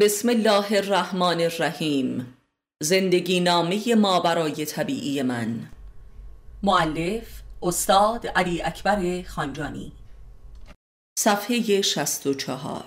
[0.00, 2.36] بسم الله الرحمن الرحیم.
[2.82, 5.70] زندگی نامه ما برای طبیعی من.
[6.62, 9.92] معلف استاد علی اکبر خانجانی.
[11.18, 12.84] صفحه 64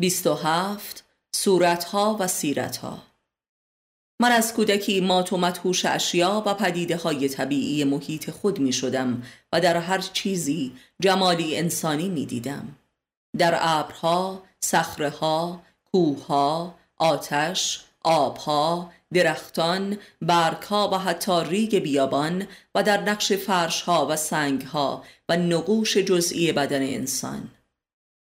[0.00, 1.04] 27
[1.34, 3.02] صورتها و سیرتها.
[4.20, 9.22] من از کودکی مات و مدهوش اشیا و پدیده های طبیعی محیط خود می شدم
[9.52, 12.76] و در هر چیزی جمالی انسانی می دیدم.
[13.38, 15.62] در ابرها، صخرهها،
[15.92, 25.04] کوهها، آتش، آبها، درختان، برگها و حتی ریگ بیابان و در نقش فرشها و سنگها
[25.28, 27.50] و نقوش جزئی بدن انسان.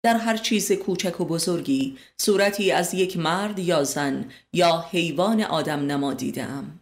[0.03, 5.79] در هر چیز کوچک و بزرگی صورتی از یک مرد یا زن یا حیوان آدم
[5.79, 6.79] نما دیدم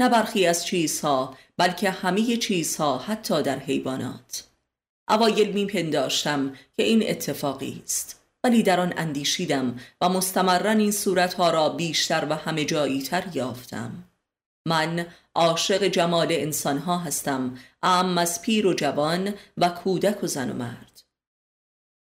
[0.00, 4.44] نه برخی از چیزها بلکه همه چیزها حتی در حیوانات.
[5.08, 8.19] اوایل میپنداشتم که این اتفاقی است.
[8.44, 14.04] ولی در آن اندیشیدم و مستمرا این صورتها را بیشتر و همه جایی تر یافتم.
[14.66, 20.54] من عاشق جمال انسانها هستم ام از پیر و جوان و کودک و زن و
[20.54, 21.02] مرد.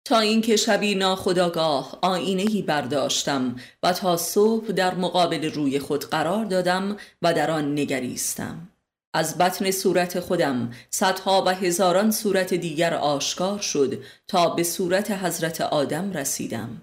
[0.04, 6.96] تا اینکه شبی ناخداگاه آینه برداشتم و تا صبح در مقابل روی خود قرار دادم
[7.22, 8.68] و در آن نگریستم.
[9.14, 15.60] از بطن صورت خودم صدها و هزاران صورت دیگر آشکار شد تا به صورت حضرت
[15.60, 16.82] آدم رسیدم.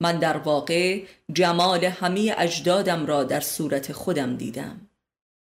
[0.00, 4.80] من در واقع جمال همه اجدادم را در صورت خودم دیدم.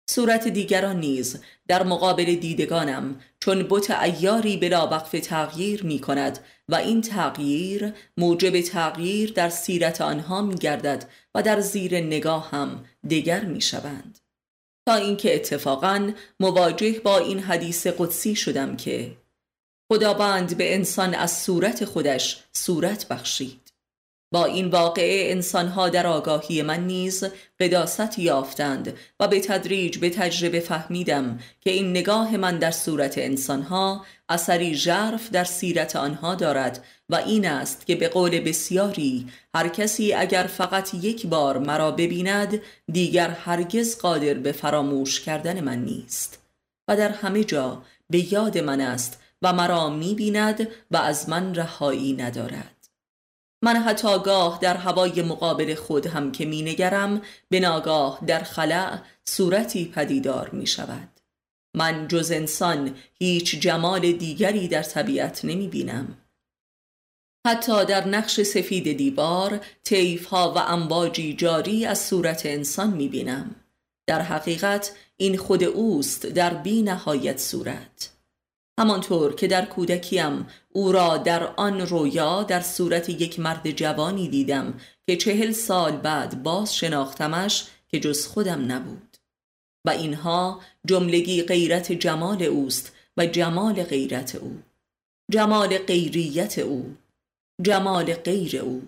[0.09, 6.39] صورت دیگران نیز در مقابل دیدگانم چون بت ایاری بلا وقف تغییر می کند
[6.69, 12.85] و این تغییر موجب تغییر در سیرت آنها می گردد و در زیر نگاه هم
[13.09, 14.22] دگر می شوند.
[14.85, 19.17] تا اینکه اتفاقا مواجه با این حدیث قدسی شدم که
[19.91, 23.62] خداوند به انسان از صورت خودش صورت بخشید.
[24.33, 27.23] با این واقعه انسانها در آگاهی من نیز
[27.59, 34.05] قداست یافتند و به تدریج به تجربه فهمیدم که این نگاه من در صورت انسانها
[34.29, 40.13] اثری ژرف در سیرت آنها دارد و این است که به قول بسیاری هر کسی
[40.13, 42.61] اگر فقط یک بار مرا ببیند
[42.91, 46.39] دیگر هرگز قادر به فراموش کردن من نیست.
[46.87, 52.13] و در همه جا به یاد من است و مرا می‌بیند و از من رهایی
[52.13, 52.72] ندارد.
[53.63, 58.99] من حتی گاه در هوای مقابل خود هم که می نگرم به ناگاه در خلع
[59.25, 61.09] صورتی پدیدار می شود.
[61.75, 66.17] من جز انسان هیچ جمال دیگری در طبیعت نمی بینم.
[67.47, 73.55] حتی در نقش سفید دیوار تیف ها و انباجی جاری از صورت انسان می بینم.
[74.07, 78.09] در حقیقت این خود اوست در بی نهایت صورت.
[78.79, 84.73] همانطور که در کودکیم او را در آن رویا در صورت یک مرد جوانی دیدم
[85.07, 89.17] که چهل سال بعد باز شناختمش که جز خودم نبود.
[89.85, 94.57] و اینها جملگی غیرت جمال اوست و جمال غیرت او.
[95.31, 96.95] جمال غیریت او.
[97.61, 98.81] جمال غیر او.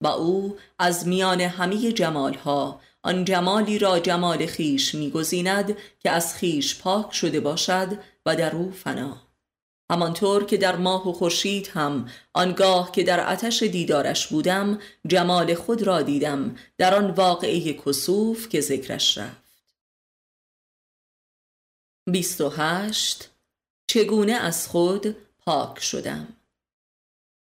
[0.00, 6.78] و او از میان همه جمالها آن جمالی را جمال خیش میگزیند که از خیش
[6.78, 9.23] پاک شده باشد و در او فنا.
[9.90, 15.82] همانطور که در ماه و خورشید هم آنگاه که در آتش دیدارش بودم جمال خود
[15.82, 19.44] را دیدم در آن واقعه کسوف که ذکرش رفت.
[22.10, 23.30] 28
[23.86, 26.28] چگونه از خود پاک شدم؟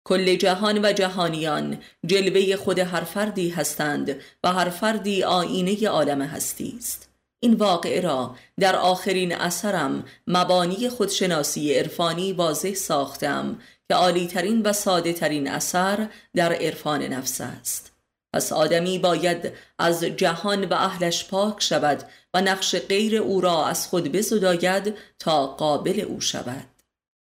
[0.05, 6.75] کل جهان و جهانیان جلوه خود هر فردی هستند و هر فردی آینه عالم هستی
[6.77, 7.08] است.
[7.39, 14.73] این واقعه را در آخرین اثرم مبانی خودشناسی عرفانی واضح ساختم که عالی ترین و
[14.73, 17.91] ساده ترین اثر در عرفان نفس است.
[18.33, 23.87] پس آدمی باید از جهان و اهلش پاک شود و نقش غیر او را از
[23.87, 26.67] خود بزداید تا قابل او شود.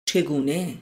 [0.05, 0.77] چگونه؟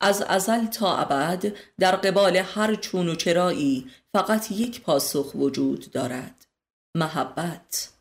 [0.00, 6.46] از ازل تا ابد در قبال هر چون و چرایی فقط یک پاسخ وجود دارد
[6.94, 7.93] محبت.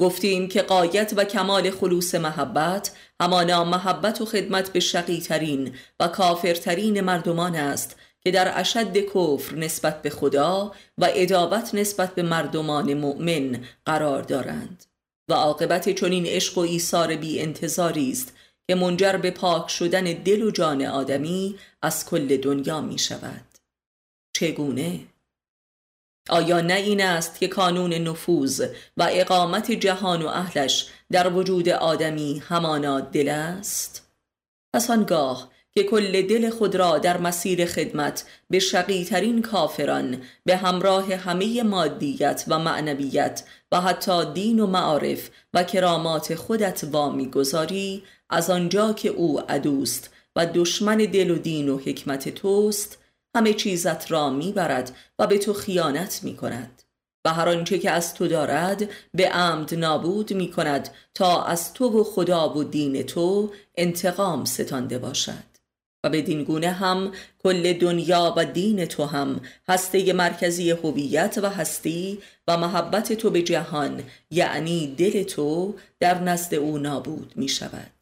[0.00, 2.90] گفتیم که قایت و کمال خلوص محبت
[3.20, 10.02] همانا محبت و خدمت به شقیترین و کافرترین مردمان است که در اشد کفر نسبت
[10.02, 14.84] به خدا و ادابت نسبت به مردمان مؤمن قرار دارند
[15.28, 18.36] و عاقبت چنین عشق و ایثار بی انتظاری است
[18.68, 23.44] که منجر به پاک شدن دل و جان آدمی از کل دنیا می شود
[24.32, 25.00] چگونه؟
[26.28, 32.42] آیا نه این است که کانون نفوذ و اقامت جهان و اهلش در وجود آدمی
[32.48, 34.08] همانا دل است؟
[34.74, 41.14] پس آنگاه که کل دل خود را در مسیر خدمت به شقیترین کافران به همراه
[41.14, 48.50] همه مادیت و معنویت و حتی دین و معارف و کرامات خودت وامی گذاری از
[48.50, 52.98] آنجا که او عدوست و دشمن دل و دین و حکمت توست
[53.36, 56.82] همه چیزت را می‌برد و به تو خیانت می کند
[57.24, 62.00] و هر آنچه که از تو دارد به عمد نابود می کند تا از تو
[62.00, 65.56] و خدا و دین تو انتقام ستانده باشد.
[66.04, 67.12] و به گونه هم
[67.42, 72.18] کل دنیا و دین تو هم هسته مرکزی هویت و هستی
[72.48, 77.95] و محبت تو به جهان یعنی دل تو در نزد او نابود می شود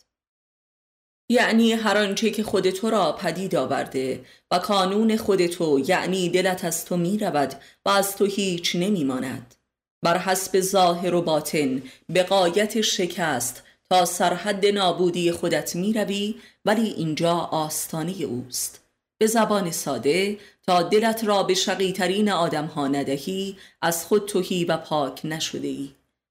[1.28, 6.64] یعنی هر آنچه که خود تو را پدید آورده و کانون خود تو یعنی دلت
[6.64, 7.54] از تو می رود
[7.86, 9.54] و از تو هیچ نمی ماند
[10.02, 16.34] بر حسب ظاهر و باطن به قایت شکست تا سرحد نابودی خودت می روی
[16.64, 18.80] ولی اینجا آستانه اوست.
[19.18, 24.76] به زبان ساده تا دلت را به شقیترین آدم ها ندهی از خود توهی و
[24.76, 25.90] پاک نشده ای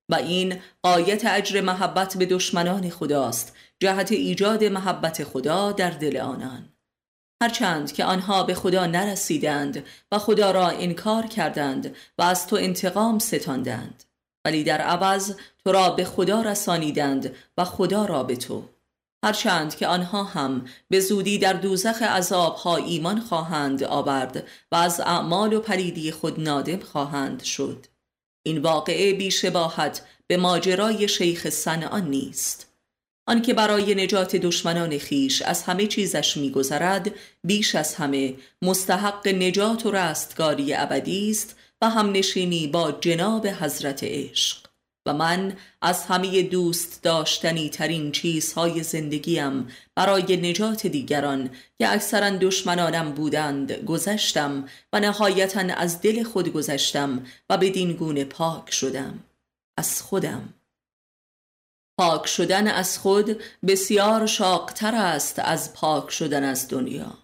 [0.09, 6.69] و این قایت اجر محبت به دشمنان خداست جهت ایجاد محبت خدا در دل آنان.
[7.41, 13.19] هرچند که آنها به خدا نرسیدند و خدا را انکار کردند و از تو انتقام
[13.19, 14.03] ستاندند
[14.45, 18.63] ولی در عوض تو را به خدا رسانیدند و خدا را به تو.
[19.23, 25.53] هرچند که آنها هم به زودی در دوزخ عذابها ایمان خواهند آورد و از اعمال
[25.53, 27.85] و پلیدی خود نادم خواهند شد.
[28.43, 32.72] این واقعه بیشباهت به ماجرای شیخ صنعان نیست.
[33.25, 37.11] آنکه برای نجات دشمنان خیش از همه چیزش میگذرد
[37.43, 44.03] بیش از همه مستحق نجات و رستگاری ابدی است و هم نشینی با جناب حضرت
[44.03, 44.63] عشق.
[45.05, 53.11] و من از همه دوست داشتنی ترین چیزهای زندگیم برای نجات دیگران که اکثرا دشمنانم
[53.11, 59.19] بودند گذشتم و نهایتا از دل خود گذشتم و بدین گونه پاک شدم.
[59.77, 60.53] از خودم.
[61.97, 67.17] پاک شدن از خود بسیار شاقتر است از پاک شدن از دنیا.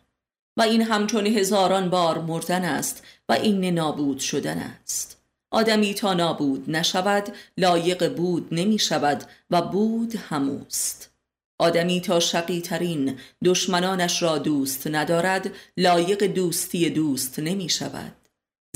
[0.57, 5.21] و این همچون هزاران بار مردن است و این نابود شدن است.
[5.51, 11.11] آدمی تا نابود نشود لایق بود نمی شود و بود هموست.
[11.59, 18.18] آدمی تا شقی ترین دشمنانش را دوست ندارد لایق دوستی دوست نمی شود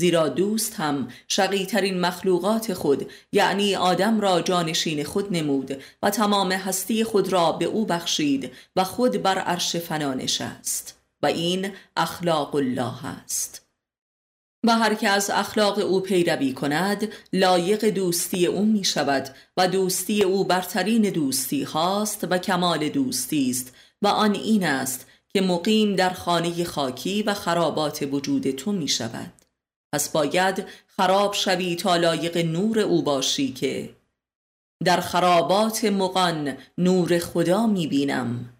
[0.00, 7.04] زیرا دوست هم شقیترین مخلوقات خود یعنی آدم را جانشین خود نمود و تمام هستی
[7.04, 11.04] خود را به او بخشید و خود بر عرش فنا نشست.
[11.24, 13.66] و این اخلاق الله است.
[14.66, 20.22] و هر که از اخلاق او پیروی کند لایق دوستی او می شود و دوستی
[20.22, 23.74] او برترین دوستی هاست و کمال دوستی است.
[24.02, 29.43] و آن این است که مقیم در خانه خاکی و خرابات وجود تو می شود.
[29.94, 33.96] پس باید خراب شوی تا لایق نور او باشی که
[34.84, 38.54] در خرابات مغان نور خدا می بینم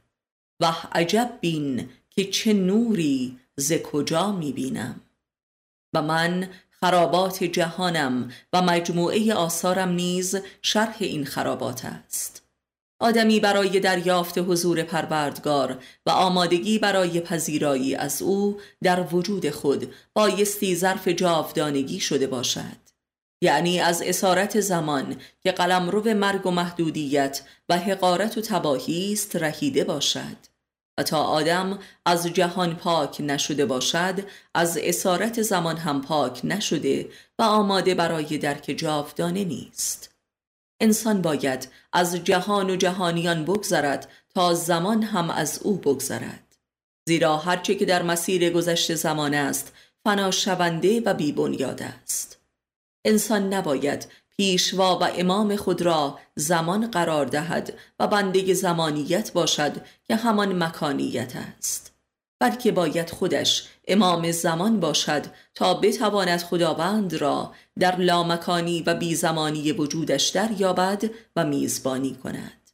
[0.60, 5.00] و عجب بین که چه نوری ز کجا می بینم
[5.94, 12.43] و من خرابات جهانم و مجموعه آثارم نیز شرح این خرابات است.
[13.04, 20.76] آدمی برای دریافت حضور پروردگار و آمادگی برای پذیرایی از او در وجود خود بایستی
[20.76, 22.84] ظرف جاودانگی شده باشد.
[23.42, 29.84] یعنی از اسارت زمان که قلمرو مرگ و محدودیت و حقارت و تباهی است رهیده
[29.84, 30.36] باشد.
[30.98, 34.20] و تا آدم از جهان پاک نشده باشد
[34.54, 40.13] از اسارت زمان هم پاک نشده و آماده برای درک جاودانه نیست.
[40.80, 46.56] انسان باید از جهان و جهانیان بگذرد تا زمان هم از او بگذرد.
[47.08, 49.72] زیرا هرچه که در مسیر گذشت زمان است
[50.04, 52.40] فنا شونده و بی بنیاد است.
[53.04, 59.72] انسان نباید پیشوا و امام خود را زمان قرار دهد و بنده زمانیت باشد
[60.04, 61.93] که همان مکانیت است.
[62.40, 70.28] بلکه باید خودش امام زمان باشد تا بتواند خداوند را در لامکانی و بیزمانی وجودش
[70.28, 71.04] دریابد
[71.36, 72.70] و میزبانی کند.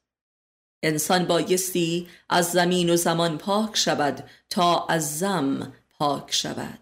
[0.83, 6.79] انسان بایستی از زمین و زمان پاک شود تا از زم پاک شود.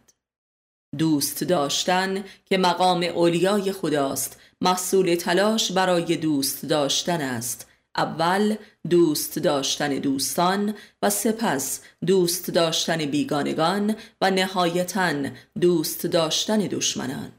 [0.98, 7.67] دوست داشتن که مقام اولیای خداست محصول تلاش برای دوست داشتن است.
[7.98, 8.56] اول
[8.90, 15.14] دوست داشتن دوستان و سپس دوست داشتن بیگانگان و نهایتا
[15.60, 17.32] دوست داشتن دشمنان.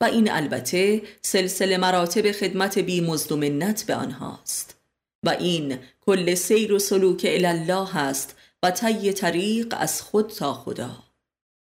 [0.00, 4.76] و این البته سلسله مراتب خدمت بی مزد منت به آنهاست.
[5.22, 11.02] و این کل سیر و سلوک الله است و طی طریق از خود تا خدا.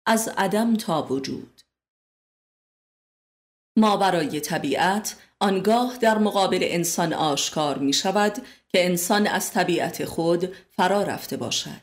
[0.06, 1.62] از عدم تا وجود.
[3.78, 8.34] ما برای طبیعت آنگاه در مقابل انسان آشکار می شود
[8.70, 11.82] که انسان از طبیعت خود فرا رفته باشد.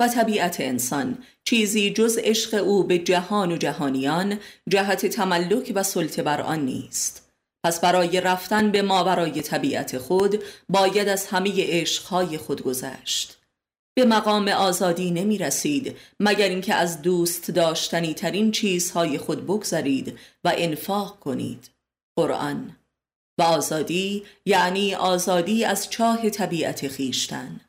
[0.00, 6.22] و طبیعت انسان چیزی جز عشق او به جهان و جهانیان جهت تملک و سلطه
[6.22, 7.32] بر آن نیست.
[7.64, 13.38] پس برای رفتن به ما برای طبیعت خود باید از همه عشقهای خود گذشت.
[13.94, 20.52] به مقام آزادی نمی رسید مگر اینکه از دوست داشتنی ترین چیزهای خود بگذارید و
[20.56, 21.70] انفاق کنید.
[22.16, 22.76] قرآن
[23.38, 27.60] و آزادی یعنی آزادی از چاه طبیعت خیشتن.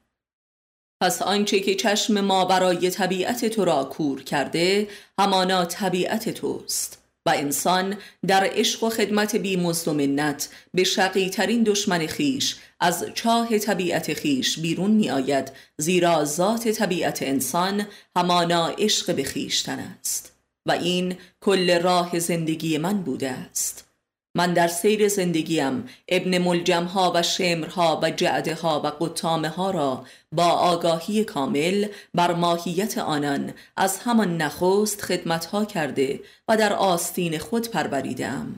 [1.02, 4.88] پس آنچه که چشم ما برای طبیعت تو را کور کرده
[5.20, 11.30] همانا طبیعت توست و انسان در عشق و خدمت بی مزد و منت به شقی
[11.30, 18.68] ترین دشمن خیش از چاه طبیعت خیش بیرون می آید زیرا ذات طبیعت انسان همانا
[18.68, 20.32] عشق به خیشتن است.
[20.66, 23.85] و این کل راه زندگی من بوده است.
[24.36, 30.06] من در سیر زندگیم ابن ملجمها و شمرها و جعده ها و قطامه ها را
[30.32, 37.70] با آگاهی کامل بر ماهیت آنان از همان نخست خدمتها کرده و در آستین خود
[37.70, 38.56] پروریدم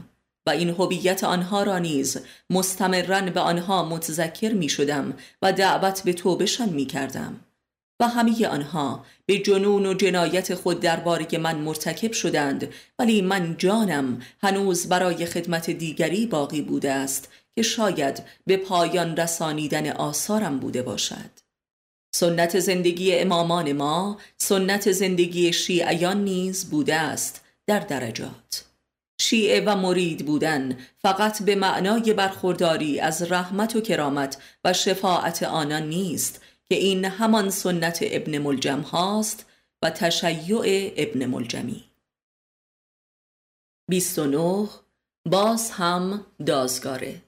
[0.48, 2.18] و این هویت آنها را نیز
[2.50, 7.40] مستمرن به آنها متذکر می شدم و دعوت به توبشان می کردم
[8.00, 14.22] و همه آنها به جنون و جنایت خود درباره من مرتکب شدند ولی من جانم
[14.42, 21.30] هنوز برای خدمت دیگری باقی بوده است که شاید به پایان رسانیدن آثارم بوده باشد.
[22.16, 28.64] سنت زندگی امامان ما سنت زندگی شیعیان نیز بوده است در درجات.
[29.22, 35.84] شیعه و مرید بودن فقط به معنای برخورداری از رحمت و کرامت و شفاعت آنان
[35.84, 36.42] نیست.
[36.70, 39.46] که این همان سنت ابن ملجم هاست
[39.82, 41.84] و تشیع ابن ملجمی.
[43.90, 44.70] 29
[45.26, 47.22] باز هم دازگاره.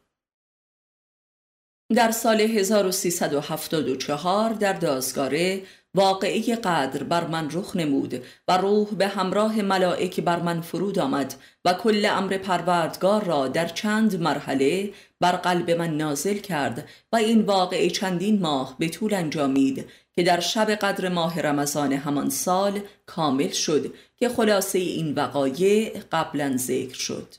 [1.96, 5.66] در سال 1374 در دازگاره
[5.96, 11.36] واقعی قدر بر من رخ نمود و روح به همراه ملائک بر من فرود آمد
[11.66, 17.42] و کل امر پروردگار را در چند مرحله بر قلب من نازل کرد و این
[17.42, 23.50] واقعه چندین ماه به طول انجامید که در شب قدر ماه رمضان همان سال کامل
[23.50, 27.36] شد که خلاصه این وقایع قبلا ذکر شد.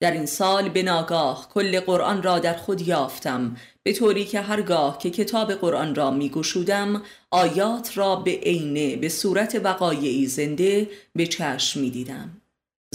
[0.00, 4.98] در این سال به ناگاه کل قرآن را در خود یافتم به طوری که هرگاه
[4.98, 11.26] که کتاب قرآن را می گشودم آیات را به عینه به صورت وقایعی زنده به
[11.26, 12.40] چشم می دیدم.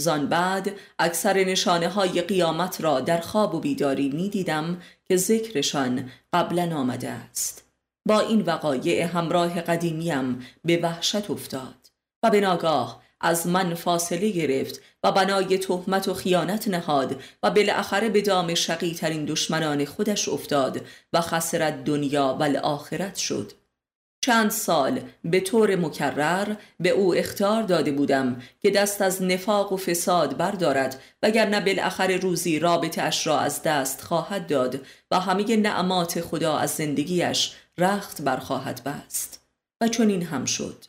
[0.00, 6.10] زان بعد اکثر نشانه های قیامت را در خواب و بیداری می دیدم که ذکرشان
[6.32, 7.64] قبلا آمده است.
[8.08, 11.90] با این وقایع همراه قدیمیم به وحشت افتاد
[12.22, 18.08] و به ناگاه از من فاصله گرفت و بنای تهمت و خیانت نهاد و بالاخره
[18.08, 20.80] به دام شقی ترین دشمنان خودش افتاد
[21.12, 23.52] و خسرت دنیا و آخرت شد.
[24.26, 29.76] چند سال به طور مکرر به او اختار داده بودم که دست از نفاق و
[29.76, 34.80] فساد بردارد وگرنه بالاخره روزی رابطه اش را از دست خواهد داد
[35.10, 39.40] و همه نعمات خدا از زندگیش رخت برخواهد بست.
[39.80, 40.84] و چون این هم شد.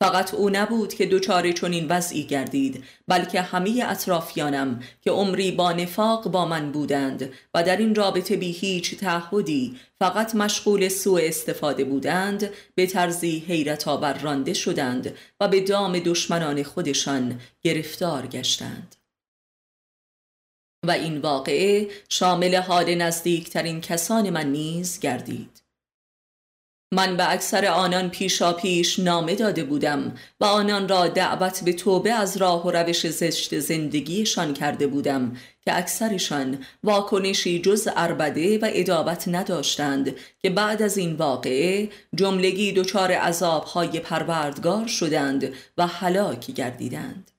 [0.00, 6.28] فقط او نبود که دوچار چنین وضعی گردید بلکه همه اطرافیانم که عمری با نفاق
[6.28, 12.50] با من بودند و در این رابطه بی هیچ تعهدی فقط مشغول سوء استفاده بودند
[12.74, 18.96] به طرزی حیرت آور رانده شدند و به دام دشمنان خودشان گرفتار گشتند.
[20.86, 25.57] و این واقعه شامل حال نزدیکترین کسان من نیز گردید.
[26.92, 32.12] من به اکثر آنان پیشا پیش نامه داده بودم و آنان را دعوت به توبه
[32.12, 39.28] از راه و روش زشت زندگیشان کرده بودم که اکثرشان واکنشی جز اربده و ادابت
[39.28, 47.30] نداشتند که بعد از این واقعه جملگی دچار عذابهای پروردگار شدند و هلاک گردیدند.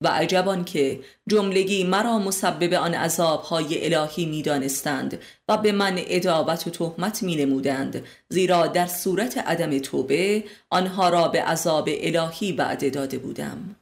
[0.00, 6.66] و عجبان که جملگی مرا مسبب آن عذابهای الهی می دانستند و به من ادابت
[6.66, 12.90] و تهمت می نمودند زیرا در صورت عدم توبه آنها را به عذاب الهی وعده
[12.90, 13.76] داده بودم.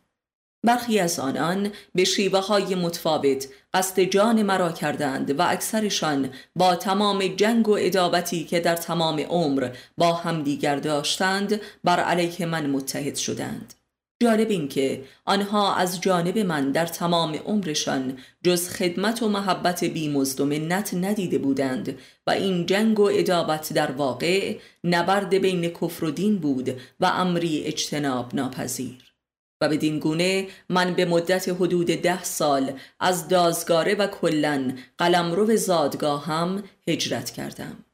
[0.64, 7.26] برخی از آنان به شیوه های متفاوت قصد جان مرا کردند و اکثرشان با تمام
[7.26, 13.74] جنگ و ادابتی که در تمام عمر با همدیگر داشتند بر علیه من متحد شدند.
[14.22, 20.40] جالب این که آنها از جانب من در تمام عمرشان جز خدمت و محبت بیمزد
[20.40, 26.10] و منت ندیده بودند و این جنگ و ادابت در واقع نبرد بین کفر و
[26.10, 29.12] دین بود و امری اجتناب ناپذیر.
[29.60, 36.24] و به گونه من به مدت حدود ده سال از دازگاره و کلن قلمرو زادگاه
[36.24, 37.84] هم هجرت کردم.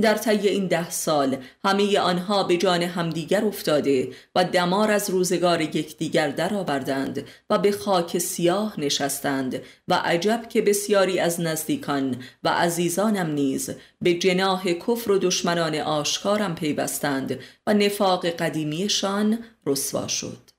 [0.00, 5.60] در طی این ده سال همه آنها به جان همدیگر افتاده و دمار از روزگار
[5.60, 13.30] یکدیگر درآوردند و به خاک سیاه نشستند و عجب که بسیاری از نزدیکان و عزیزانم
[13.30, 13.70] نیز
[14.00, 20.51] به جناح کفر و دشمنان آشکارم پیوستند و نفاق قدیمیشان رسوا شد.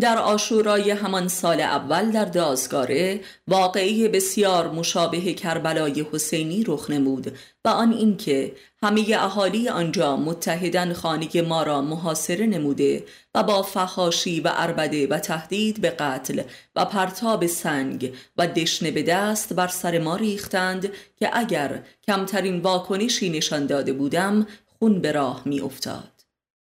[0.00, 7.68] در آشورای همان سال اول در دازگاره واقعی بسیار مشابه کربلای حسینی رخ نمود و
[7.68, 14.50] آن اینکه همه اهالی آنجا متحدن خانه ما را محاصره نموده و با فخاشی و
[14.54, 16.42] اربده و تهدید به قتل
[16.76, 23.30] و پرتاب سنگ و دشنه به دست بر سر ما ریختند که اگر کمترین واکنشی
[23.30, 24.46] نشان داده بودم
[24.78, 26.11] خون به راه می افتاد.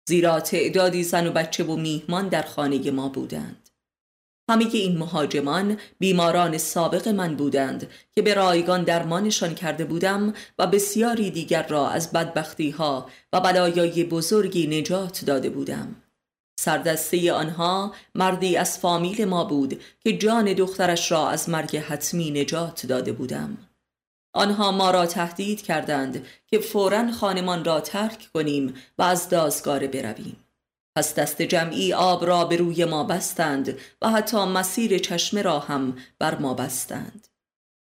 [0.09, 3.69] زیرا تعدادی زن و بچه و میهمان در خانه ما بودند.
[4.49, 11.31] همه این مهاجمان بیماران سابق من بودند که به رایگان درمانشان کرده بودم و بسیاری
[11.31, 15.95] دیگر را از بدبختی ها و بلایای بزرگی نجات داده بودم.
[16.59, 22.85] سردسته آنها مردی از فامیل ما بود که جان دخترش را از مرگ حتمی نجات
[22.85, 23.57] داده بودم.
[24.33, 30.37] آنها ما را تهدید کردند که فورا خانمان را ترک کنیم و از دازگاره برویم.
[30.95, 35.97] پس دست جمعی آب را به روی ما بستند و حتی مسیر چشمه را هم
[36.19, 37.27] بر ما بستند.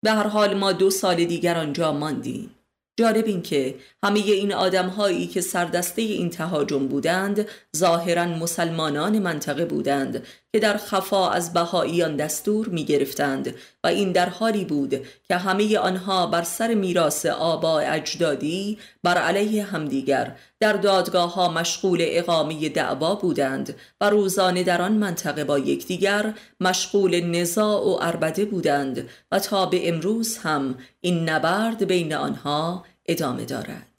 [0.03, 2.55] به هر حال ما دو سال دیگر آنجا ماندیم.
[2.99, 7.47] جالب این که همه این آدم هایی که سردسته این تهاجم بودند
[7.77, 14.29] ظاهرا مسلمانان منطقه بودند که در خفا از بهاییان دستور می گرفتند و این در
[14.29, 14.95] حالی بود
[15.27, 21.99] که همه آنها بر سر میراث آبا اجدادی بر علیه همدیگر در دادگاه ها مشغول
[22.01, 29.09] اقامه دعوا بودند و روزانه در آن منطقه با یکدیگر مشغول نزاع و عربده بودند
[29.31, 33.94] و تا به امروز هم این نبرد بین آنها ادامه دارد.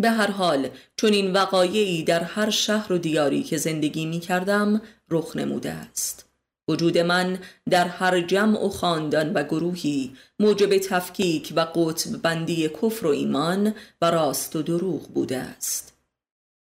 [0.00, 4.82] به هر حال چون این وقایعی در هر شهر و دیاری که زندگی می کردم
[5.10, 6.28] رخ نموده است.
[6.68, 7.38] وجود من
[7.70, 13.74] در هر جمع و خاندان و گروهی موجب تفکیک و قطب بندی کفر و ایمان
[14.02, 15.98] و راست و دروغ بوده است.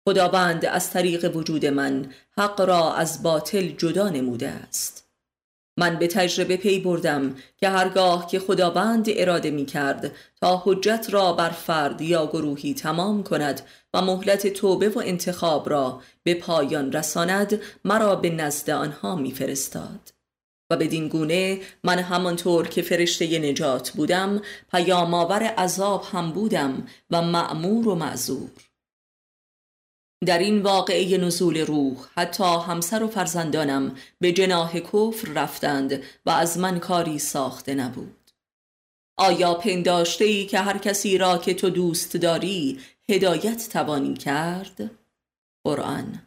[0.09, 5.06] خداوند از طریق وجود من حق را از باطل جدا نموده است.
[5.77, 11.33] من به تجربه پی بردم که هرگاه که خداوند اراده می کرد تا حجت را
[11.33, 13.61] بر فرد یا گروهی تمام کند
[13.95, 20.17] و مهلت توبه و انتخاب را به پایان رساند مرا به نزد آنها میفرستاد.
[20.71, 27.89] و بدین گونه من همانطور که فرشته نجات بودم پیامآور عذاب هم بودم و معمور
[27.89, 28.51] و معذور.
[30.25, 36.59] در این واقعه نزول روح حتی همسر و فرزندانم به جناه کفر رفتند و از
[36.59, 38.31] من کاری ساخته نبود
[39.17, 44.91] آیا پنداشته ای که هر کسی را که تو دوست داری هدایت توانی کرد؟
[45.65, 46.23] قرآن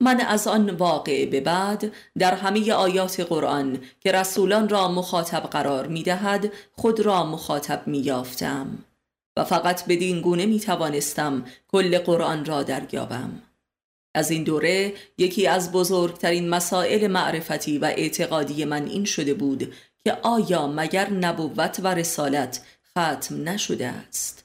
[0.00, 5.86] من از آن واقع به بعد در همه آیات قرآن که رسولان را مخاطب قرار
[5.86, 8.78] می دهد خود را مخاطب می یافتم
[9.36, 13.42] و فقط بدین گونه می توانستم کل قرآن را دریابم.
[14.14, 20.12] از این دوره یکی از بزرگترین مسائل معرفتی و اعتقادی من این شده بود که
[20.22, 24.44] آیا مگر نبوت و رسالت ختم نشده است؟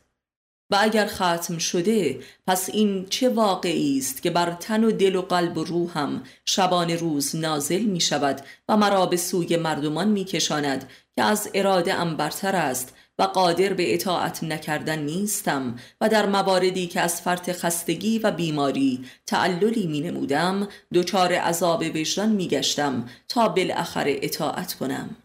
[0.69, 5.21] و اگر ختم شده پس این چه واقعی است که بر تن و دل و
[5.21, 10.89] قلب و روحم شبان روز نازل می شود و مرا به سوی مردمان می کشاند
[11.15, 16.88] که از اراده ام برتر است و قادر به اطاعت نکردن نیستم و در مواردی
[16.88, 23.47] که از فرط خستگی و بیماری تعللی می نمودم دچار عذاب وجدان می گشتم تا
[23.47, 25.15] بالاخره اطاعت کنم.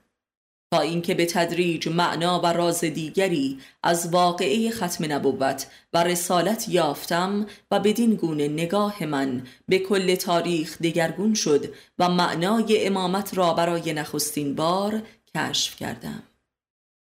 [0.72, 7.46] تا اینکه به تدریج معنا و راز دیگری از واقعه ختم نبوت و رسالت یافتم
[7.70, 13.92] و بدین گونه نگاه من به کل تاریخ دگرگون شد و معنای امامت را برای
[13.92, 15.02] نخستین بار
[15.35, 16.22] کشف کردم.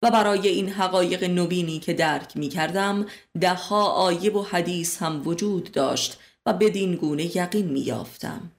[0.01, 3.05] و برای این حقایق نوینی که درک می کردم
[3.71, 8.51] آیه و حدیث هم وجود داشت و بدین گونه یقین می یافتم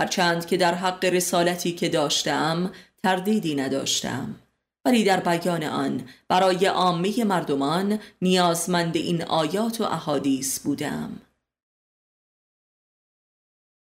[0.00, 4.34] هرچند که در حق رسالتی که داشتم تردیدی نداشتم.
[4.84, 11.20] ولی در بیان آن برای عامه مردمان نیازمند این آیات و احادیث بودم.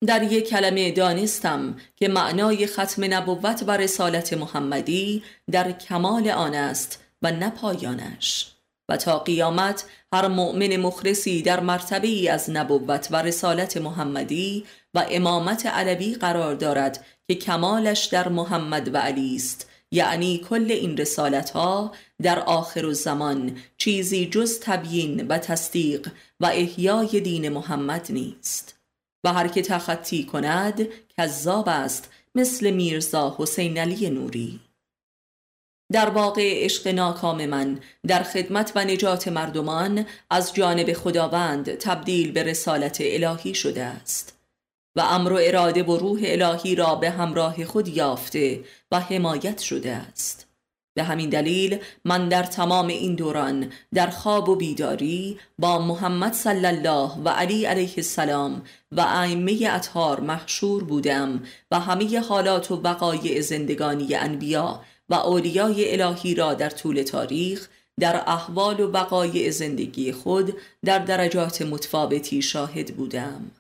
[0.06, 7.04] در یک کلمه دانستم که معنای ختم نبوت و رسالت محمدی در کمال آن است
[7.22, 8.50] و نه پایانش.
[8.90, 15.06] و تا قیامت هر مؤمن مخلصی در مرتبه ای از نبوت و رسالت محمدی و
[15.10, 19.70] امامت علوی قرار دارد که کمالش در محمد و علی است.
[19.92, 27.20] یعنی کل این رسالت ها در آخر زمان چیزی جز تبیین و تصدیق و احیای
[27.20, 28.73] دین محمد نیست.
[29.24, 34.60] و هر که تخطی کند کذاب است مثل میرزا حسین علی نوری.
[35.92, 42.44] در واقع عشق ناکام من در خدمت و نجات مردمان از جانب خداوند تبدیل به
[42.44, 44.40] رسالت الهی شده است.
[44.96, 49.92] و امر و اراده و روح الهی را به همراه خود یافته و حمایت شده
[49.92, 50.53] است.
[50.94, 56.66] به همین دلیل من در تمام این دوران در خواب و بیداری با محمد صلی
[56.66, 63.42] الله و علی علیه السلام و ائمه اطهار محشور بودم و همه حالات و وقایع
[63.42, 70.54] زندگانی انبیا و اولیای الهی را در طول تاریخ در احوال و وقایع زندگی خود
[70.86, 73.52] در درجات متفاوتی شاهد بودم.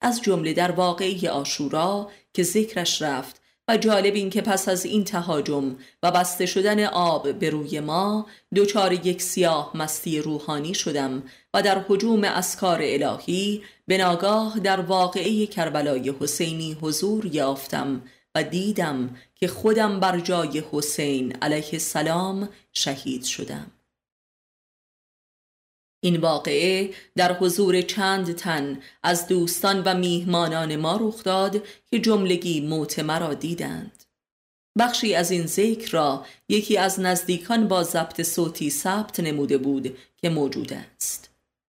[0.00, 3.41] از جمله در واقعی آشورا که ذکرش رفت
[3.78, 8.92] جالب این که پس از این تهاجم و بسته شدن آب به روی ما دچار
[8.92, 11.22] یک سیاه مستی روحانی شدم
[11.54, 18.02] و در حجوم اسکار الهی به ناگاه در واقعه کربلای حسینی حضور یافتم
[18.34, 23.70] و دیدم که خودم بر جای حسین علیه السلام شهید شدم.
[26.04, 32.60] این واقعه در حضور چند تن از دوستان و میهمانان ما رخ داد که جملگی
[32.60, 34.04] موت مرا دیدند.
[34.78, 40.30] بخشی از این ذکر را یکی از نزدیکان با ضبط صوتی ثبت نموده بود که
[40.30, 41.30] موجود است.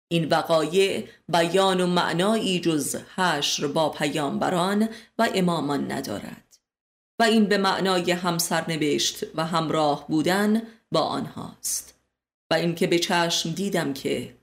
[0.08, 4.88] این وقایع بیان و معنایی جز حشر با پیامبران
[5.18, 6.58] و امامان ندارد.
[7.18, 10.62] و این به معنای همسرنوشت و همراه بودن
[10.92, 11.89] با آنهاست.
[12.50, 14.34] و اینکه به چشم دیدم که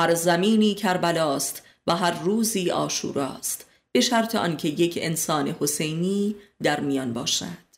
[0.00, 7.12] هر زمینی کربلاست و هر روزی آشوراست به شرط آنکه یک انسان حسینی در میان
[7.12, 7.72] باشد.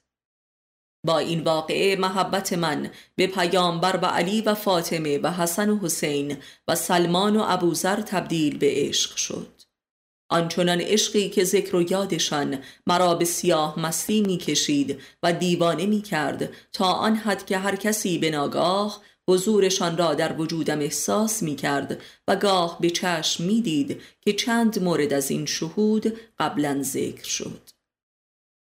[1.07, 6.37] با این واقعه محبت من به پیامبر و علی و فاطمه و حسن و حسین
[6.69, 9.55] و سلمان و ابوذر تبدیل به عشق شد.
[10.31, 16.03] آنچنان عشقی که ذکر و یادشان مرا به سیاه مستی می کشید و دیوانه می
[16.03, 21.57] کرد تا آن حد که هر کسی به ناگاه حضورشان را در وجودم احساس می
[21.57, 27.25] کرد و گاه به چشم می دید که چند مورد از این شهود قبلا ذکر
[27.25, 27.71] شد.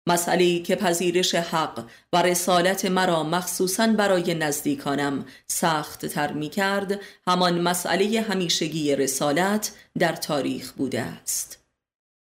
[0.07, 7.61] مسئله که پذیرش حق و رسالت مرا مخصوصا برای نزدیکانم سخت تر می کرد همان
[7.61, 11.65] مسئله همیشگی رسالت در تاریخ بوده است.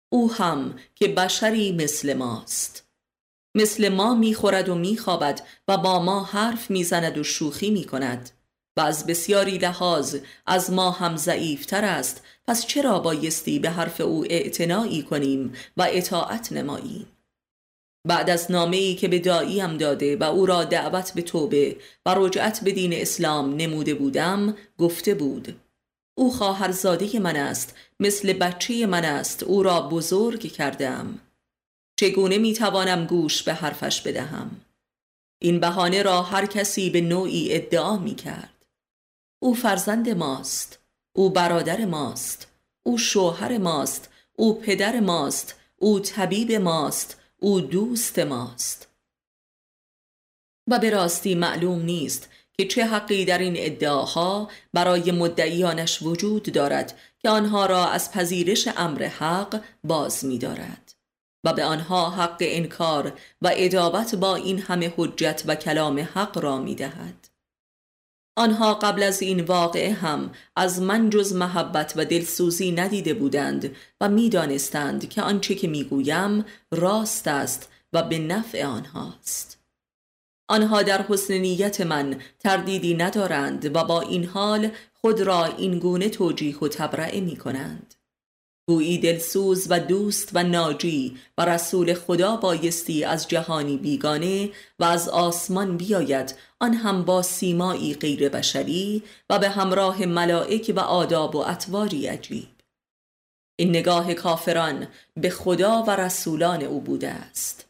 [0.09, 2.90] او هم که بشری مثل ماست.
[3.55, 8.29] مثل ما می‌خورد و میخوابد و با ما حرف می‌زند و شوخی می‌کند.
[8.77, 14.25] و از بسیاری لحاظ از ما هم ضعیفتر است پس چرا بایستی به حرف او
[14.29, 17.07] اعتنایی کنیم و اطاعت نماییم؟
[18.07, 22.15] بعد از نامه ای که به داییم داده و او را دعوت به توبه و
[22.17, 25.59] رجعت به دین اسلام نموده بودم گفته بود
[26.17, 31.19] او خواهرزاده من است مثل بچه من است او را بزرگ کردم
[32.01, 34.61] چگونه می توانم گوش به حرفش بدهم؟
[35.39, 38.65] این بهانه را هر کسی به نوعی ادعا می کرد
[39.39, 40.79] او فرزند ماست
[41.13, 42.47] او برادر ماست
[42.83, 48.87] او شوهر ماست او پدر ماست او طبیب ماست او دوست ماست.
[50.67, 56.99] و به راستی معلوم نیست که چه حقی در این ادعاها برای مدعیانش وجود دارد
[57.19, 60.90] که آنها را از پذیرش امر حق باز می دارد.
[61.43, 66.57] و به آنها حق انکار و ادابت با این همه حجت و کلام حق را
[66.57, 67.27] می دهد.
[68.37, 74.09] آنها قبل از این واقعه هم از من جز محبت و دلسوزی ندیده بودند و
[74.09, 79.59] می‌دانستند که آنچه که می‌گویم راست است و به نفع آنهاست
[80.49, 86.09] آنها در حسن نیت من تردیدی ندارند و با این حال خود را این گونه
[86.09, 87.95] توجیه و تبرعه می کنند
[88.71, 95.09] گویی دلسوز و دوست و ناجی و رسول خدا بایستی از جهانی بیگانه و از
[95.09, 101.37] آسمان بیاید آن هم با سیمایی غیر بشری و به همراه ملائک و آداب و
[101.37, 102.47] اطواری عجیب.
[103.55, 107.60] این نگاه کافران به خدا و رسولان او بوده است.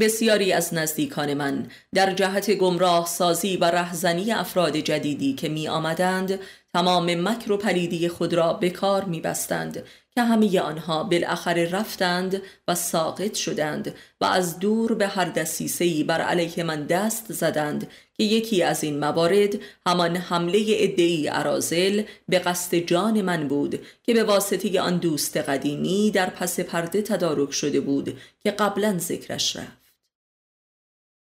[0.00, 6.38] بسیاری از نزدیکان من در جهت گمراه سازی و رهزنی افراد جدیدی که می آمدند
[6.74, 9.82] تمام مکر و پلیدی خود را به کار می بستند
[10.14, 16.20] که همه آنها بالاخره رفتند و ساقط شدند و از دور به هر دسیسهی بر
[16.20, 22.76] علیه من دست زدند که یکی از این موارد همان حمله ادعی عرازل به قصد
[22.76, 28.18] جان من بود که به واسطه آن دوست قدیمی در پس پرده تدارک شده بود
[28.42, 29.81] که قبلا ذکرش رفت.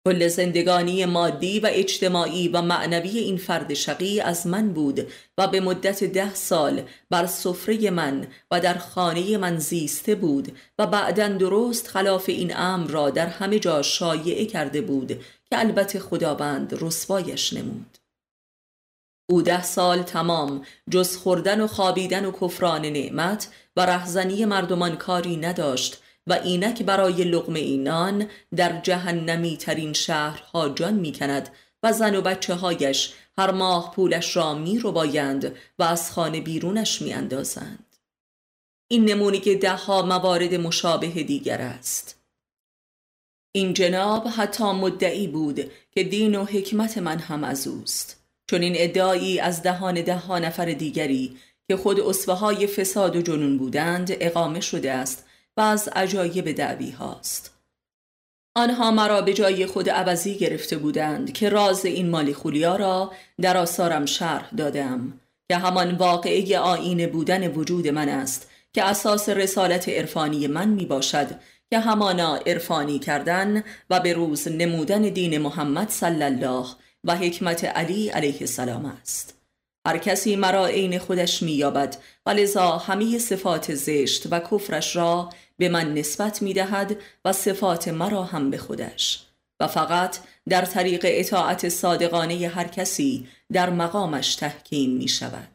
[0.04, 5.60] کل زندگانی مادی و اجتماعی و معنوی این فرد شقی از من بود و به
[5.60, 11.88] مدت ده سال بر سفره من و در خانه من زیسته بود و بعدا درست
[11.88, 15.08] خلاف این امر را در همه جا شایعه کرده بود
[15.50, 17.98] که البته خداوند رسوایش نمود.
[19.30, 25.36] او ده سال تمام جز خوردن و خوابیدن و کفران نعمت و رهزنی مردمان کاری
[25.36, 31.48] نداشت و اینک برای لغم اینان در جهنمی ترین شهرها جان می کند
[31.82, 36.40] و زن و بچه هایش هر ماه پولش را می رو بایند و از خانه
[36.40, 37.96] بیرونش می اندازند.
[38.88, 42.18] این نمونه که ده ها موارد مشابه دیگر است.
[43.52, 48.74] این جناب حتی مدعی بود که دین و حکمت من هم از اوست چون این
[48.76, 51.36] ادعایی از دهان ده ها نفر دیگری
[51.68, 55.27] که خود اصفه های فساد و جنون بودند اقامه شده است
[55.58, 57.54] و از عجایب دعوی هاست.
[58.56, 63.56] آنها مرا به جای خود عوضی گرفته بودند که راز این مالی خولیا را در
[63.56, 70.46] آثارم شرح دادم که همان واقعه آینه بودن وجود من است که اساس رسالت عرفانی
[70.46, 71.28] من می باشد
[71.70, 76.66] که همانا عرفانی کردن و به روز نمودن دین محمد صلی الله
[77.04, 79.38] و حکمت علی علیه السلام است.
[79.86, 85.68] هر کسی مرا عین خودش مییابد و لذا همه صفات زشت و کفرش را به
[85.68, 89.24] من نسبت می دهد و صفات مرا هم به خودش.
[89.60, 90.18] و فقط
[90.48, 95.48] در طریق اطاعت صادقانه هر کسی در مقامش تحکیم می شود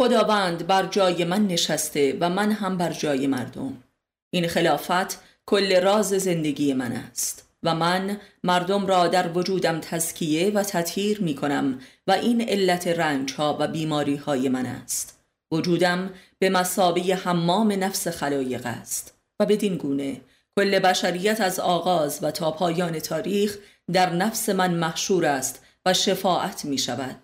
[0.00, 3.84] خداوند بر جای من نشسته و من هم بر جای مردم.
[4.30, 10.62] این خلافت کل راز زندگی من است و من مردم را در وجودم تزکیه و
[10.62, 15.20] تطهیر می کنم و این علت رنج ها و بیماری های من است.
[15.52, 16.10] وجودم
[16.40, 19.14] به مسابه حمام نفس خلایق است.
[19.40, 20.20] و بدین گونه
[20.56, 23.58] کل بشریت از آغاز و تا پایان تاریخ
[23.92, 27.16] در نفس من محشور است و شفاعت می شود.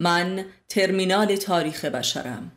[0.00, 2.52] من ترمینال تاریخ بشرم.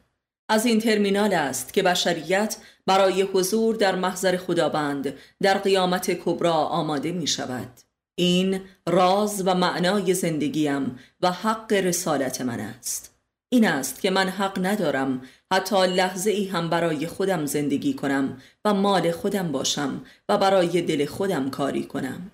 [0.50, 7.12] از این ترمینال است که بشریت برای حضور در محضر خداوند در قیامت کبرا آماده
[7.12, 7.80] می شود.
[8.16, 13.11] این راز و معنای زندگیم و حق رسالت من است.
[13.54, 15.22] این است که من حق ندارم
[15.54, 21.06] حتی لحظه ای هم برای خودم زندگی کنم و مال خودم باشم و برای دل
[21.06, 22.32] خودم کاری کنم.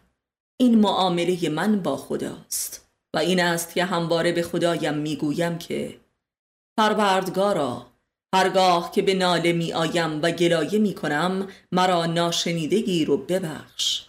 [0.59, 5.99] این معامله من با خداست و این است که همواره به خدایم می‌گویم که
[6.77, 7.85] پروردگارا
[8.35, 14.06] هرگاه که به ناله می آیم و گلایه می کنم مرا ناشنیدگی رو ببخش.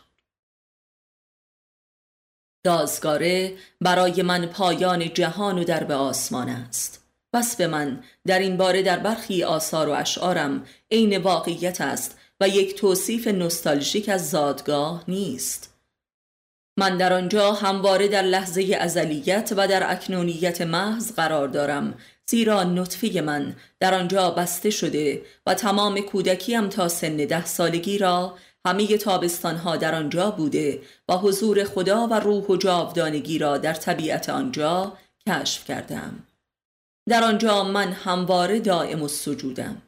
[2.69, 7.05] دازگاره برای من پایان جهان و درب آسمان است.
[7.33, 12.49] بس به من در این باره در برخی آثار و اشعارم عین واقعیت است و
[12.49, 15.75] یک توصیف نستالژیک از زادگاه نیست.
[16.79, 21.95] من در آنجا همواره در لحظه ازلیت و در اکنونیت محض قرار دارم
[22.31, 28.35] زیرا نطفه من در آنجا بسته شده و تمام کودکیم تا سن ده سالگی را
[28.67, 30.81] همه تابستانها در آنجا بوده.
[31.09, 34.93] و حضور خدا و روح و جاودانگی را در طبیعت آنجا
[35.29, 36.27] کشف کردم.
[37.09, 39.83] در آنجا من همواره دائم و سجودم.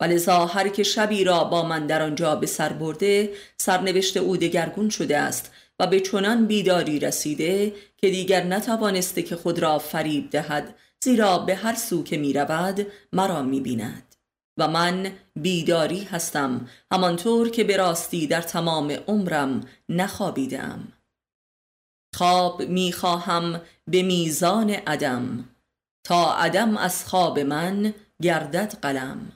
[0.00, 4.90] و هر که شبی را با من در آنجا به سر برده سرنوشت او دگرگون
[4.90, 10.74] شده است و به چنان بیداری رسیده که دیگر نتوانسته که خود را فریب دهد
[11.00, 14.09] زیرا به هر سو که می رود مرا می بیند
[14.58, 20.92] و من بیداری هستم همانطور که به راستی در تمام عمرم نخوابیدم.
[22.14, 25.48] خواب می خواهم به میزان عدم
[26.04, 29.32] تا عدم از خواب من گردد قلم.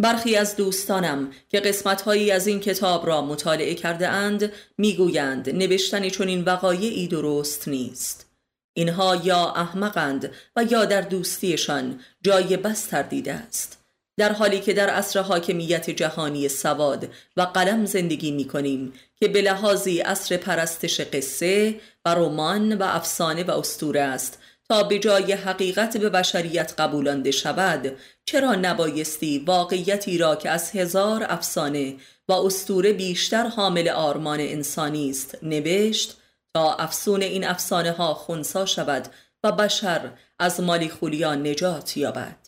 [0.00, 6.44] برخی از دوستانم که قسمتهایی از این کتاب را مطالعه کرده اند می‌گویند نوشتن این
[6.44, 8.30] وقایعی درست نیست.
[8.72, 13.77] اینها یا احمقند و یا در دوستیشان جای بس تردیده است.
[14.18, 19.42] در حالی که در عصر حاکمیت جهانی سواد و قلم زندگی می کنیم که به
[19.42, 25.96] لحاظی عصر پرستش قصه و رمان و افسانه و استوره است تا به جای حقیقت
[25.96, 31.96] به بشریت قبولانده شود چرا نبایستی واقعیتی را که از هزار افسانه
[32.28, 36.16] و استوره بیشتر حامل آرمان انسانی است نوشت
[36.54, 39.08] تا افسون این افسانه ها خونسا شود
[39.44, 42.47] و بشر از مالی خولیان نجات یابد.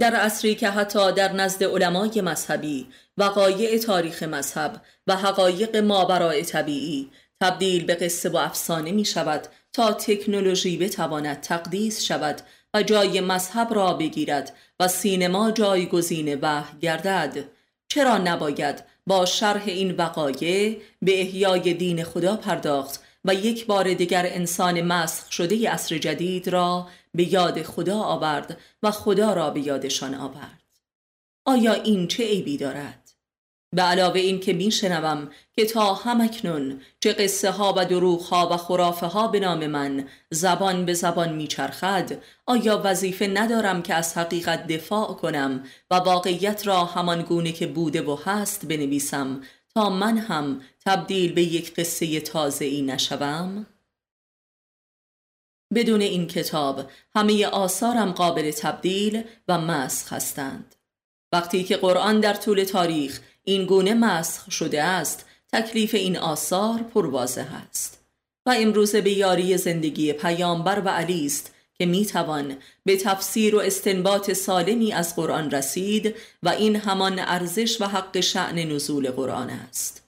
[0.00, 2.86] در عصری که حتی در نزد علمای مذهبی
[3.18, 9.92] وقایع تاریخ مذهب و حقایق مابرای طبیعی تبدیل به قصه و افسانه می شود تا
[9.92, 12.40] تکنولوژی بتواند تقدیس شود
[12.74, 17.44] و جای مذهب را بگیرد و سینما جایگزین وحی گردد.
[17.88, 24.26] چرا نباید با شرح این وقایع به احیای دین خدا پرداخت و یک بار دیگر
[24.26, 30.14] انسان مسخ شده عصر جدید را به یاد خدا آورد و خدا را به یادشان
[30.14, 30.62] آورد
[31.44, 33.12] آیا این چه عیبی دارد؟
[33.74, 38.56] به علاوه این که میشنوم که تا همکنون چه قصه ها و دروغ ها و
[38.56, 42.12] خرافه ها به نام من زبان به زبان میچرخد
[42.46, 48.02] آیا وظیفه ندارم که از حقیقت دفاع کنم و واقعیت را همان گونه که بوده
[48.02, 49.40] و هست بنویسم
[49.74, 53.66] تا من هم تبدیل به یک قصه تازه ای نشوم؟
[55.74, 60.74] بدون این کتاب همه آثارم قابل تبدیل و مسخ هستند.
[61.32, 67.46] وقتی که قرآن در طول تاریخ این گونه مسخ شده است تکلیف این آثار پروازه
[67.68, 68.04] است.
[68.46, 74.32] و امروزه به یاری زندگی پیامبر و علی است که می‌توان به تفسیر و استنباط
[74.32, 80.01] سالمی از قرآن رسید و این همان ارزش و حق شعن نزول قرآن است.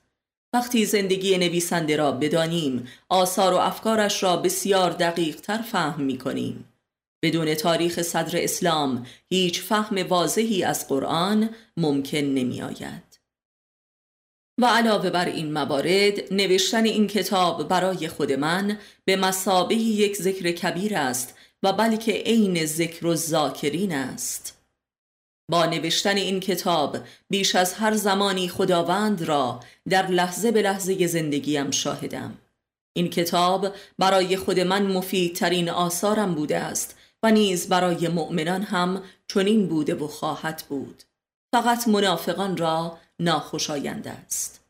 [0.55, 6.65] وقتی زندگی نویسنده را بدانیم آثار و افکارش را بسیار دقیق تر فهم می کنیم
[7.23, 13.21] بدون تاریخ صدر اسلام هیچ فهم واضحی از قرآن ممکن نمی آید.
[14.59, 20.53] و علاوه بر این موارد نوشتن این کتاب برای خود من به مسابه یک ذکر
[20.53, 24.54] کبیر است و بلکه عین ذکر و ذاکرین است
[25.51, 26.99] با نوشتن این کتاب
[27.31, 32.39] بیش از هر زمانی خداوند را در لحظه به لحظه زندگیم شاهدم.
[32.97, 39.67] این کتاب برای خود من مفیدترین آثارم بوده است و نیز برای مؤمنان هم چنین
[39.67, 41.03] بوده و خواهد بود.
[41.55, 44.61] فقط منافقان را ناخوشایند است.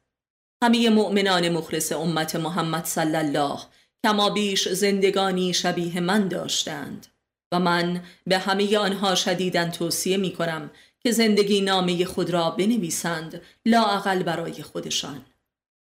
[0.65, 3.59] همه مؤمنان مخلص امت محمد صلی الله
[4.05, 7.07] کما بیش زندگانی شبیه من داشتند.
[7.55, 13.41] و من به همه آنها شدیدن توصیه می کنم که زندگی نامه خود را بنویسند
[13.67, 15.25] لااقل برای خودشان.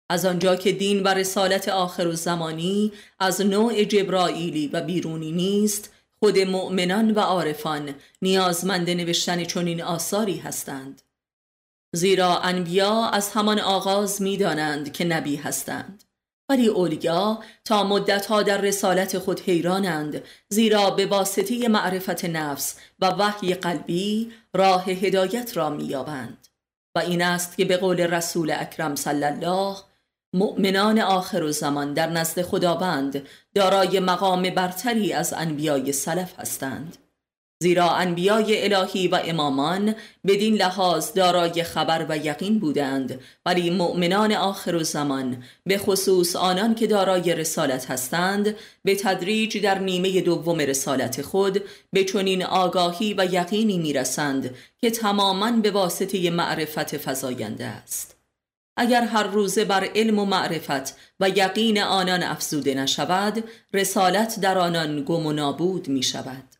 [0.09, 5.93] از آنجا که دین و رسالت آخر و زمانی از نوع جبرائیلی و بیرونی نیست
[6.21, 11.03] خود مؤمنان و عارفان نیازمند نوشتن چنین آثاری هستند.
[11.93, 16.05] زیرا انبیا از همان آغاز می‌دانند که نبی هستند.
[16.53, 23.55] ولی اولیا تا مدتها در رسالت خود حیرانند زیرا به واسطه معرفت نفس و وحی
[23.55, 26.49] قلبی راه هدایت را مییابند.
[26.95, 29.77] و این است که به قول رسول اکرم صلی الله
[30.35, 36.97] مؤمنان آخر زمان در نزد خداوند دارای مقام برتری از انبیای سلف هستند.
[37.62, 39.94] زیرا انبیای الهی و امامان
[40.27, 46.75] بدین لحاظ دارای خبر و یقین بودند ولی مؤمنان آخر و زمان به خصوص آنان
[46.75, 53.25] که دارای رسالت هستند به تدریج در نیمه دوم رسالت خود به چنین آگاهی و
[53.33, 58.16] یقینی می‌رسند که تماما به واسطه معرفت فزاینده است.
[58.77, 63.44] اگر هر روزه بر علم و معرفت و یقین آنان افزوده نشود
[63.75, 66.52] رسالت در آنان گم و نابود می شود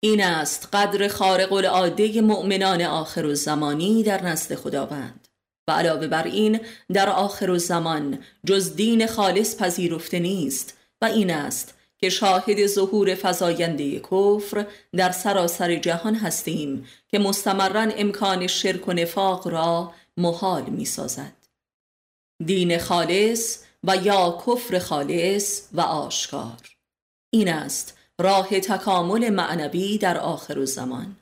[0.00, 5.28] این است قدر خارق العاده مؤمنان آخر و زمانی در نزد خداوند
[5.68, 6.60] و علاوه بر این
[6.92, 13.18] در آخر و زمان جز دین خالص پذیرفته نیست و این است که شاهد ظهور
[13.22, 20.84] فزاینده کفر در سراسر جهان هستیم که مستمرا امکان شرک و نفاق را محال می
[20.84, 21.32] سازد.
[22.46, 26.58] دین خالص و یا کفر خالص و آشکار
[27.30, 31.16] این است راه تکامل معنوی در آخر زمان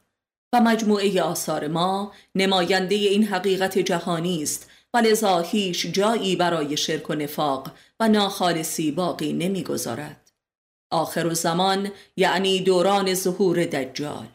[0.53, 7.11] و مجموعه آثار ما نماینده این حقیقت جهانی است و لذا هیچ جایی برای شرک
[7.11, 10.33] و نفاق و ناخالصی باقی نمی‌گذارد.
[10.91, 14.29] آخر زمان یعنی دوران ظهور دجال.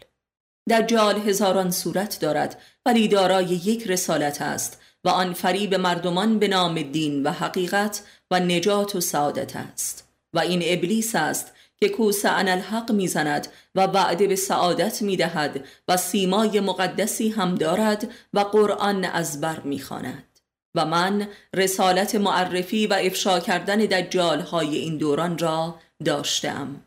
[0.69, 6.81] دجال هزاران صورت دارد ولی دارای یک رسالت است و آن فریب مردمان به نام
[6.81, 10.07] دین و حقیقت و نجات و سعادت است.
[10.33, 11.52] و این ابلیس است
[11.83, 18.39] که کوس الحق می‌زند و وعده به سعادت می‌دهد و سیمای مقدسی هم دارد و
[18.39, 20.39] قرآن از بر می‌خواند.
[20.75, 25.75] و من رسالت معرفی و افشا کردن دجال های این دوران را
[26.05, 26.81] داشتم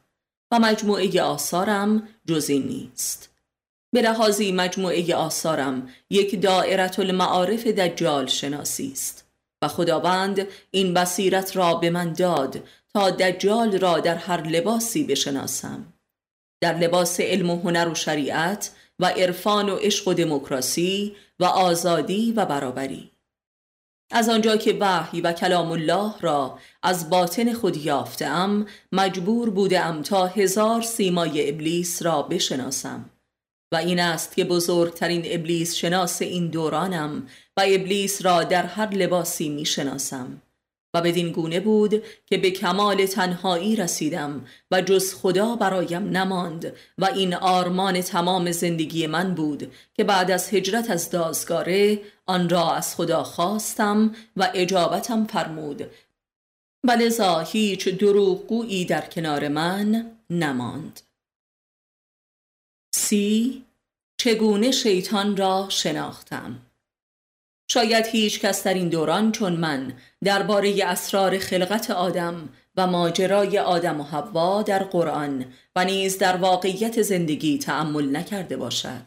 [0.51, 3.31] و مجموعه آثارم جزی نیست.
[3.93, 9.27] به لحاظی مجموعه آثارم یک دائرت المعارف دجال شناسی است
[9.63, 12.63] و خداوند این بصیرت را به من داد
[12.97, 15.93] تا دجال را در هر لباسی بشناسم.
[16.61, 22.33] در لباس علم و هنر و شریعت و عرفان و عشق و دموکراسی و آزادی
[22.33, 23.11] و برابری.
[24.13, 30.27] از آنجا که وحی و کلام الله را از باطن خود یافتم مجبور بودم تا
[30.27, 33.11] هزار سیمای ابلیس را بشناسم.
[33.73, 39.49] و این است که بزرگترین ابلیس شناس این دورانم و ابلیس را در هر لباسی
[39.49, 40.43] می شناسم
[40.97, 47.05] و بدین گونه بود که به کمال تنهایی رسیدم و جز خدا برایم نماند و
[47.05, 52.97] این آرمان تمام زندگی من بود که بعد از هجرت از دازگاره آن را از
[52.97, 55.91] خدا خواستم و اجابتم فرمود.
[56.85, 56.97] و
[57.47, 61.01] هیچ دروغگویی در کنار من نماند.
[62.95, 63.65] سی
[64.21, 66.66] چگونه شیطان را شناختم؟
[67.69, 69.93] شاید هیچ کس در این دوران چون من
[70.25, 75.45] درباره اسرار خلقت آدم و ماجرای آدم و حوا در قرآن
[75.77, 79.03] و نیز در واقعیت زندگی تأمل نکرده باشد.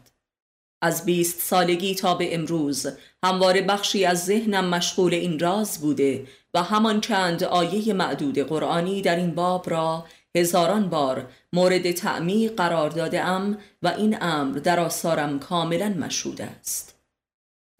[0.82, 2.86] از بیست سالگی تا به امروز
[3.24, 9.16] همواره بخشی از ذهنم مشغول این راز بوده و همان چند آیه معدود قرآنی در
[9.16, 10.04] این باب را
[10.36, 16.99] هزاران بار مورد تعمیق قرار داده ام و این امر در آثارم کاملا مشهود است.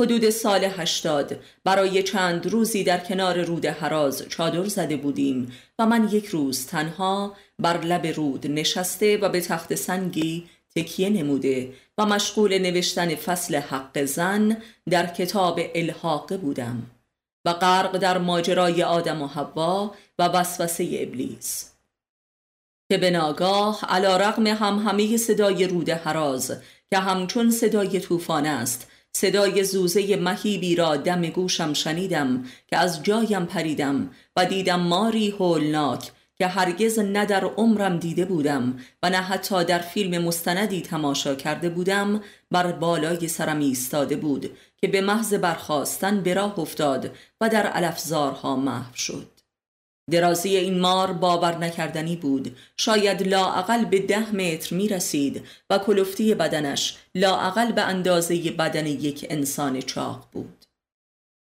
[0.01, 1.37] حدود سال هشتاد.
[1.65, 7.37] برای چند روزی در کنار رود حراز چادر زده بودیم و من یک روز تنها
[7.59, 14.05] بر لب رود نشسته و به تخت سنگی تکیه نموده و مشغول نوشتن فصل حق
[14.05, 14.57] زن
[14.91, 16.83] در کتاب الحاقه بودم
[17.45, 21.71] و غرق در ماجرای آدم و حوا و وسوسه ابلیس.
[22.91, 26.53] که به ناگاه علا رقم هم همه صدای رود حراز
[26.91, 33.45] که همچون صدای طوفان است صدای زوزه مهیبی را دم گوشم شنیدم که از جایم
[33.45, 39.65] پریدم و دیدم ماری هولناک که هرگز نه در عمرم دیده بودم و نه حتی
[39.65, 46.21] در فیلم مستندی تماشا کرده بودم بر بالای سرم ایستاده بود که به محض برخواستن
[46.21, 49.40] به راه افتاد و در الفزارها محو شد.
[50.11, 52.57] درازی این مار باور نکردنی بود.
[52.77, 59.27] شاید لاعقل به ده متر می رسید و کلفتی بدنش لاعقل به اندازه بدن یک
[59.31, 60.65] انسان چاق بود.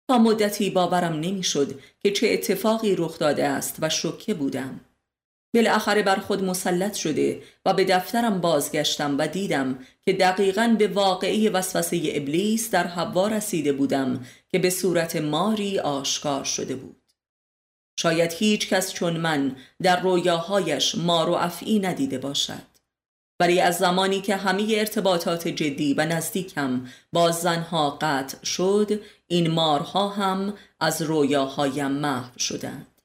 [0.10, 4.80] تا مدتی باورم نمی‌شد که چه اتفاقی رخ داده است و شکه بودم.
[5.56, 11.50] بالاخره بر خود مسلط شده و به دفترم بازگشتم و دیدم که دقیقا به واقعی
[11.50, 17.05] وسوسه ابلیس در حوا رسیده بودم که به صورت ماری آشکار شده بود.
[18.00, 22.76] شاید هیچ کس چون من در رویاهایش مار و افعی ندیده باشد.
[23.40, 30.10] ولی از زمانی که همه ارتباطات جدی و نزدیکم با زنها قطع شد این مارها
[30.10, 33.02] هم از رویاهایم محو شدند.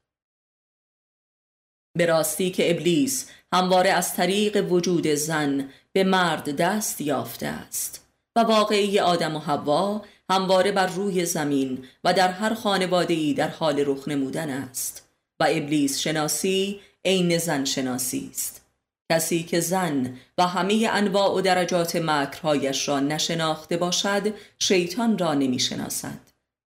[1.97, 8.41] به راستی که ابلیس همواره از طریق وجود زن به مرد دست یافته است و
[8.41, 13.85] واقعی آدم و حوا همواره بر روی زمین و در هر خانواده ای در حال
[13.87, 15.09] رخ نمودن است
[15.41, 18.67] و ابلیس شناسی عین زن شناسی است.
[19.13, 25.59] کسی که زن و همه انواع و درجات مکرهایش را نشناخته باشد شیطان را نمی
[25.59, 26.21] شناسد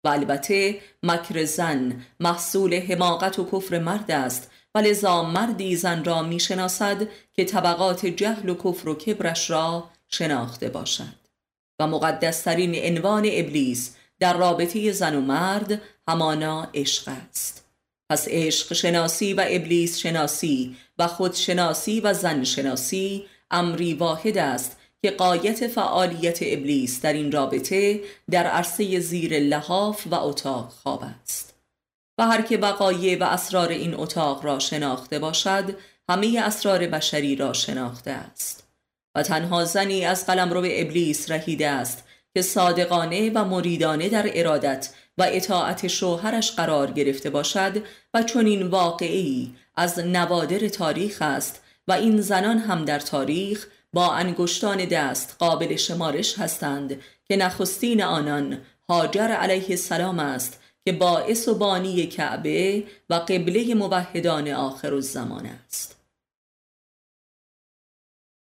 [0.04, 6.22] و البته مکر زن محصول حماقت و کفر مرد است و لذا مردی زن را
[6.22, 11.21] می شناسد که طبقات جهل و کفر و کبرش را شناخته باشد.
[11.82, 17.64] و مقدسترین عنوان ابلیس در رابطه زن و مرد همانا عشق است.
[18.10, 25.10] پس عشق شناسی و ابلیس شناسی و خودشناسی و زن شناسی امری واحد است که
[25.10, 31.54] قایت فعالیت ابلیس در این رابطه در عرصه زیر لحاف و اتاق خواب است.
[32.18, 35.76] و هر که وقایع و اسرار این اتاق را شناخته باشد
[36.08, 38.71] همه اسرار بشری را شناخته است.
[39.14, 42.04] و تنها زنی از قلمرو ابلیس رهیده است
[42.34, 47.82] که صادقانه و مریدانه در ارادت و اطاعت شوهرش قرار گرفته باشد
[48.14, 54.12] و چون این واقعی از نوادر تاریخ است و این زنان هم در تاریخ با
[54.12, 58.58] انگشتان دست قابل شمارش هستند که نخستین آنان
[58.88, 66.01] هاجر علیه السلام است که باعث و بانی کعبه و قبله موحدان آخر الزمان است.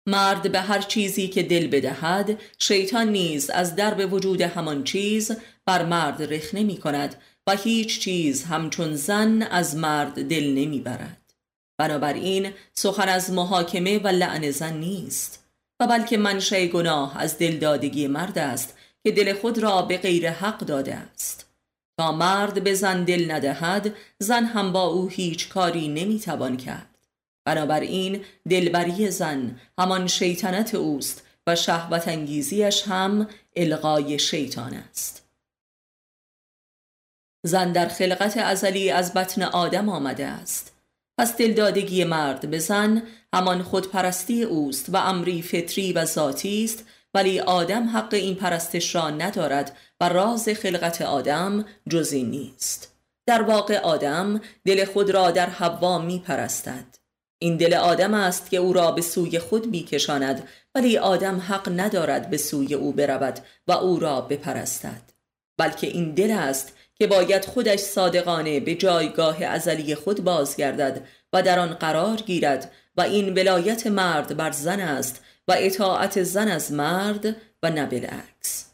[0.10, 5.32] مرد به هر چیزی که دل بدهد شیطان نیز از درب وجود همان چیز
[5.66, 7.16] بر مرد رخنه می کند
[7.47, 11.34] و هیچ چیز همچون زن از مرد دل نمی برد
[11.80, 15.45] بنابراین سخن از محاکمه و لعن زن نیست
[15.82, 20.60] و بلکه منشه گناه از دلدادگی مرد است که دل خود را به غیر حق
[20.60, 21.49] داده است.
[21.99, 26.89] تا مرد به زن دل ندهد زن هم با او هیچ کاری نمی‌توان کرد.
[27.50, 29.60] بنابراین دلبری زن.
[29.80, 35.30] همان شیطنت اوست و شهوت انگیزیش هم الغای شیطان است.
[37.45, 40.76] زن در خلقت ازلی از بطن آدم آمده است.
[41.18, 47.39] پس دلدادگی مرد به زن همان خودپرستی اوست و امری فطری و ذاتی است ولی
[47.39, 52.95] آدم حق این پرستش را ندارد و راز خلقت آدم جزی نیست.
[53.26, 56.99] در واقع آدم دل خود را در حوا می پرستد
[57.40, 61.70] این دل آدم است که او را به سوی خود می کشاند ولی آدم حق
[61.80, 65.02] ندارد به سوی او برود و او را بپرستد.
[65.58, 71.60] بلکه این دل است که باید خودش صادقانه به جایگاه ازلی خود بازگردد و در
[71.60, 77.36] آن قرار گیرد و این ولایت مرد بر زن است و اطاعت زن از مرد
[77.64, 78.66] و نه بالعکس.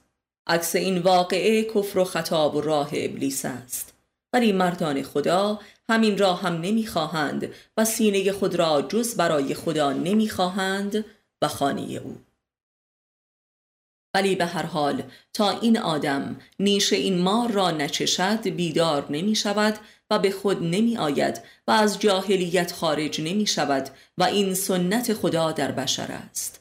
[0.47, 3.94] عکس این واقعه کفر و خطاب و راه ابلیس است.
[4.36, 5.59] ولی مردان خدا
[5.89, 11.05] همین را هم نمی‌خواهند و سینه خود را جز برای خدا نمی‌خواهند
[11.41, 12.17] و خانه او.
[14.13, 19.79] ولی به هر حال تا این آدم نیش این مار را نچشد بیدار نمی شود
[20.09, 25.51] و به خود نمی آید و از جاهلیت خارج نمی شود و این سنت خدا
[25.51, 26.59] در بشر است.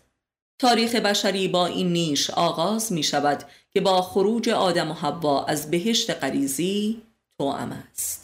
[0.59, 5.71] تاریخ بشری با این نیش آغاز می شود که با خروج آدم و حوا از
[5.71, 7.03] بهشت غریزی
[7.39, 8.24] توام است